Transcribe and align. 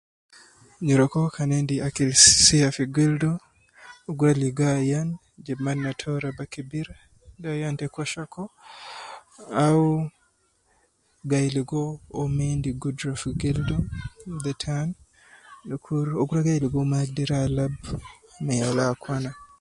Nyereku 0.85 1.19
kan 1.35 1.49
endi 1.57 1.75
akil 1.87 2.11
sia 2.45 2.69
fi 2.75 2.83
gildu, 2.95 3.31
uwo 3.39 4.11
gi 4.17 4.25
rua 4.29 4.39
ligo 4.41 4.65
ayan 4.79 5.07
je 5.45 5.53
batna 5.63 5.91
to 5.99 6.09
raba 6.23 6.45
kebir 6.53 6.87
,de 7.41 7.47
ayan 7.55 7.73
te 7.79 7.85
kwashiorkor 7.93 8.49
au 9.65 9.81
gai 11.31 11.47
ligo 11.55 11.81
uwo 12.13 12.25
ma 12.35 12.43
endi 12.53 12.69
gudra 12.81 13.11
fi 13.21 13.29
gildu 13.41 13.77
de 14.43 14.51
tan 14.63 14.87
dukuru 15.69 16.11
uwo 16.13 16.23
gi 16.29 16.33
rua 16.35 16.45
gai 16.47 16.61
ligo 16.63 16.77
uwo 16.79 16.91
ma 16.93 16.99
gi 17.15 17.25
alab 17.45 17.73
me 18.45 18.53
yala 18.61 18.83
akwana 18.93 19.31